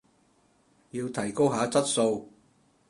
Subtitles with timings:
[0.89, 2.31] 要提高下質素